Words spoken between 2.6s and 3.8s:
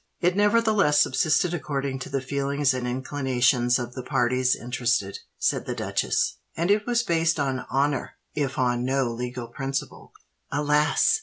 and inclinations